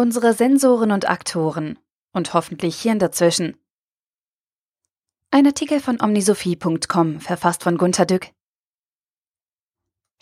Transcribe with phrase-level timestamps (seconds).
[0.00, 1.78] Unsere Sensoren und Aktoren
[2.14, 3.58] und hoffentlich Hirn dazwischen.
[5.30, 8.28] Ein Artikel von omnisophie.com, verfasst von Gunter Dück.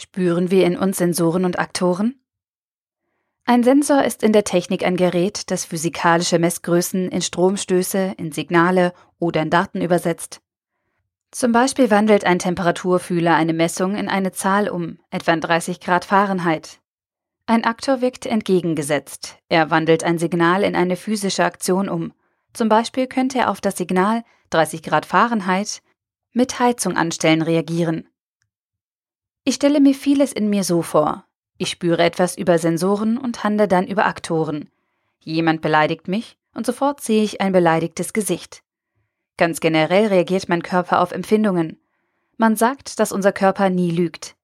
[0.00, 2.20] Spüren wir in uns Sensoren und Aktoren?
[3.44, 8.92] Ein Sensor ist in der Technik ein Gerät, das physikalische Messgrößen in Stromstöße, in Signale
[9.20, 10.40] oder in Daten übersetzt.
[11.30, 16.04] Zum Beispiel wandelt ein Temperaturfühler eine Messung in eine Zahl um, etwa in 30 Grad
[16.04, 16.80] Fahrenheit.
[17.50, 19.38] Ein Aktor wirkt entgegengesetzt.
[19.48, 22.12] Er wandelt ein Signal in eine physische Aktion um.
[22.52, 25.80] Zum Beispiel könnte er auf das Signal 30 Grad Fahrenheit
[26.34, 28.06] mit Heizung anstellen reagieren.
[29.44, 31.24] Ich stelle mir vieles in mir so vor.
[31.56, 34.68] Ich spüre etwas über Sensoren und handle dann über Aktoren.
[35.20, 38.62] Jemand beleidigt mich und sofort sehe ich ein beleidigtes Gesicht.
[39.38, 41.80] Ganz generell reagiert mein Körper auf Empfindungen.
[42.36, 44.36] Man sagt, dass unser Körper nie lügt.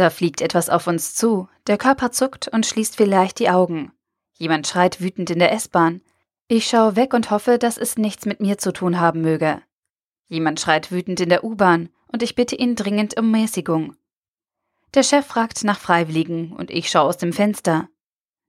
[0.00, 3.92] Da fliegt etwas auf uns zu, der Körper zuckt und schließt vielleicht die Augen.
[4.32, 6.00] Jemand schreit wütend in der S-Bahn.
[6.48, 9.60] Ich schaue weg und hoffe, dass es nichts mit mir zu tun haben möge.
[10.26, 13.94] Jemand schreit wütend in der U-Bahn und ich bitte ihn dringend um Mäßigung.
[14.94, 17.90] Der Chef fragt nach Freiwilligen und ich schaue aus dem Fenster.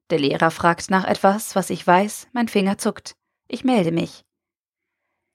[0.09, 3.17] Der Lehrer fragt nach etwas, was ich weiß, mein Finger zuckt.
[3.49, 4.23] Ich melde mich.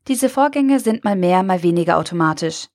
[0.09, 2.69] Diese Vorgänge sind mal mehr, mal weniger automatisch.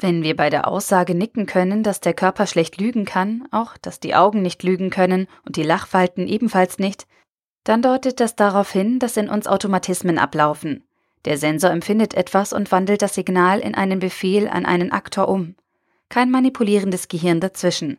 [0.00, 3.98] Wenn wir bei der Aussage nicken können, dass der Körper schlecht lügen kann, auch dass
[3.98, 7.06] die Augen nicht lügen können und die Lachfalten ebenfalls nicht,
[7.64, 10.84] dann deutet das darauf hin, dass in uns Automatismen ablaufen.
[11.24, 15.56] Der Sensor empfindet etwas und wandelt das Signal in einen Befehl an einen Aktor um.
[16.08, 17.98] Kein manipulierendes Gehirn dazwischen.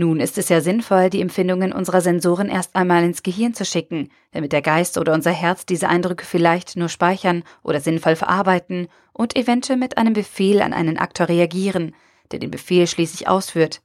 [0.00, 4.08] Nun ist es ja sinnvoll, die Empfindungen unserer Sensoren erst einmal ins Gehirn zu schicken,
[4.32, 9.36] damit der Geist oder unser Herz diese Eindrücke vielleicht nur speichern oder sinnvoll verarbeiten und
[9.36, 11.94] eventuell mit einem Befehl an einen Aktor reagieren,
[12.30, 13.82] der den Befehl schließlich ausführt.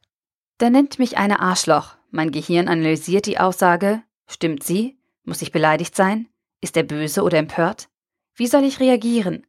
[0.57, 1.97] Da nennt mich eine Arschloch.
[2.11, 4.01] Mein Gehirn analysiert die Aussage.
[4.25, 4.97] Stimmt sie?
[5.25, 6.29] Muss ich beleidigt sein?
[6.61, 7.89] Ist er böse oder empört?
[8.35, 9.45] Wie soll ich reagieren?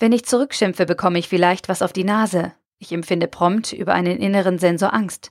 [0.00, 2.54] Wenn ich zurückschimpfe, bekomme ich vielleicht was auf die Nase.
[2.80, 5.30] Ich empfinde prompt über einen inneren Sensor Angst.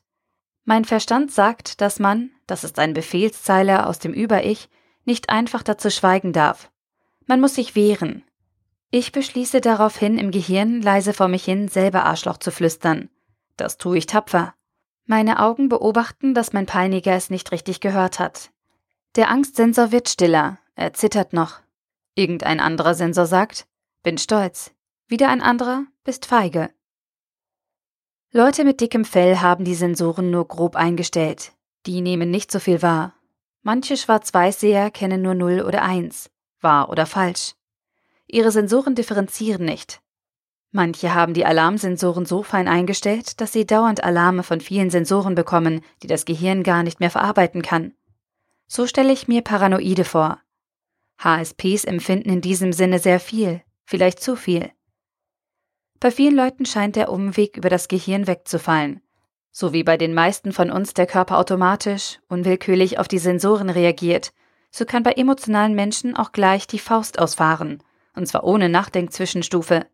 [0.65, 4.69] Mein Verstand sagt, dass man, das ist eine Befehlszeile aus dem Über-Ich,
[5.05, 6.71] nicht einfach dazu schweigen darf.
[7.25, 8.23] Man muss sich wehren.
[8.89, 13.09] Ich beschließe daraufhin im Gehirn leise vor mich hin, selber Arschloch zu flüstern.
[13.57, 14.53] Das tue ich tapfer.
[15.05, 18.51] Meine Augen beobachten, dass mein Peiniger es nicht richtig gehört hat.
[19.15, 21.59] Der Angstsensor wird stiller, er zittert noch.
[22.15, 23.67] Irgendein anderer Sensor sagt,
[24.01, 24.71] bin stolz.
[25.07, 26.69] Wieder ein anderer, bist feige.
[28.35, 31.51] Leute mit dickem Fell haben die Sensoren nur grob eingestellt.
[31.85, 33.13] Die nehmen nicht so viel wahr.
[33.61, 37.53] Manche Schwarz-Weiß-Seher kennen nur 0 oder 1, wahr oder falsch.
[38.25, 40.01] Ihre Sensoren differenzieren nicht.
[40.71, 45.81] Manche haben die Alarmsensoren so fein eingestellt, dass sie dauernd Alarme von vielen Sensoren bekommen,
[46.01, 47.93] die das Gehirn gar nicht mehr verarbeiten kann.
[48.65, 50.39] So stelle ich mir Paranoide vor.
[51.19, 54.71] HSPs empfinden in diesem Sinne sehr viel, vielleicht zu viel.
[55.99, 59.01] Bei vielen Leuten scheint der Umweg über das Gehirn wegzufallen.
[59.51, 64.33] So wie bei den meisten von uns der Körper automatisch, unwillkürlich auf die Sensoren reagiert,
[64.71, 67.83] so kann bei emotionalen Menschen auch gleich die Faust ausfahren,
[68.15, 69.85] und zwar ohne Nachdenkzwischenstufe.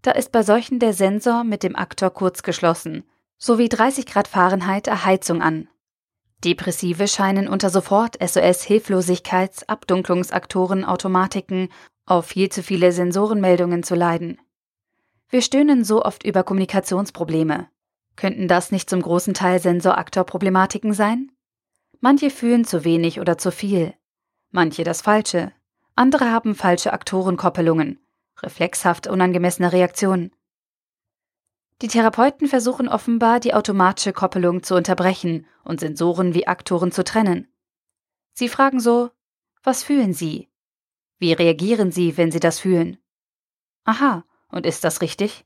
[0.00, 3.04] Da ist bei solchen der Sensor mit dem Aktor kurz geschlossen,
[3.38, 5.68] sowie 30 Grad Fahrenheit Erheizung an.
[6.44, 11.68] Depressive scheinen unter sofort SOS-Hilflosigkeits-, Abdunklungsaktoren, Automatiken
[12.04, 14.40] auf viel zu viele Sensorenmeldungen zu leiden.
[15.32, 17.66] Wir stöhnen so oft über Kommunikationsprobleme.
[18.16, 21.32] Könnten das nicht zum großen Teil Sensoraktor-Problematiken sein?
[22.00, 23.94] Manche fühlen zu wenig oder zu viel.
[24.50, 25.50] Manche das Falsche.
[25.94, 27.98] Andere haben falsche Aktorenkoppelungen.
[28.42, 30.32] Reflexhaft unangemessene Reaktionen.
[31.80, 37.50] Die Therapeuten versuchen offenbar, die automatische Koppelung zu unterbrechen und Sensoren wie Aktoren zu trennen.
[38.34, 39.08] Sie fragen so,
[39.62, 40.50] was fühlen Sie?
[41.16, 42.98] Wie reagieren Sie, wenn Sie das fühlen?
[43.84, 45.44] Aha, und ist das richtig?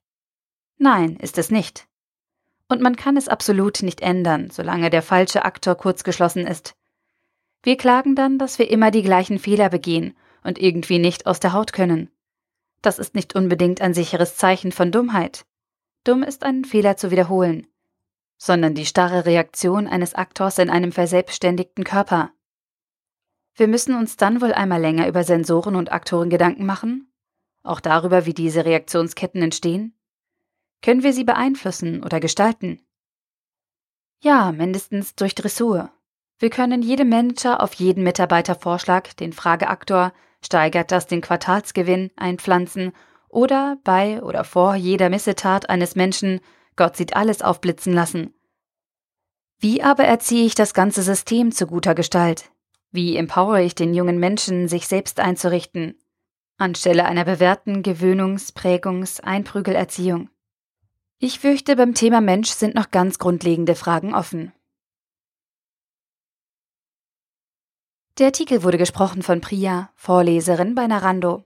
[0.77, 1.87] Nein, ist es nicht.
[2.69, 6.75] Und man kann es absolut nicht ändern, solange der falsche Aktor kurzgeschlossen ist.
[7.62, 11.53] Wir klagen dann, dass wir immer die gleichen Fehler begehen und irgendwie nicht aus der
[11.53, 12.11] Haut können.
[12.82, 15.47] Das ist nicht unbedingt ein sicheres Zeichen von Dummheit.
[16.05, 17.67] Dumm ist einen Fehler zu wiederholen,
[18.37, 22.31] sondern die starre Reaktion eines Aktors in einem verselbstständigten Körper.
[23.55, 27.11] Wir müssen uns dann wohl einmal länger über Sensoren und Aktoren Gedanken machen
[27.66, 29.94] auch darüber, wie diese Reaktionsketten entstehen?
[30.82, 32.80] Können wir sie beeinflussen oder gestalten?
[34.20, 35.90] Ja, mindestens durch Dressur.
[36.38, 40.12] Wir können jedem Manager auf jeden Mitarbeitervorschlag den Frageaktor
[40.44, 42.92] steigert das den Quartalsgewinn einpflanzen
[43.28, 46.40] oder bei oder vor jeder Missetat eines Menschen
[46.76, 48.34] Gott sieht alles aufblitzen lassen.
[49.58, 52.50] Wie aber erziehe ich das ganze System zu guter Gestalt?
[52.90, 55.98] Wie empowere ich den jungen Menschen, sich selbst einzurichten,
[56.58, 60.31] anstelle einer bewährten Gewöhnungs-, Prägungs-, Einprügelerziehung?
[61.19, 64.53] Ich fürchte, beim Thema Mensch sind noch ganz grundlegende Fragen offen.
[68.19, 71.44] Der Artikel wurde gesprochen von Priya, Vorleserin bei Narando.